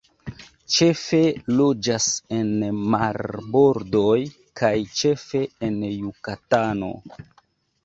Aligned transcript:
Ĉefe 0.75 1.19
loĝas 1.59 2.07
en 2.37 2.49
marbordoj 2.95 4.17
kaj 4.63 4.73
ĉefe 5.03 5.45
en 5.71 5.81
Jukatano. 5.93 6.93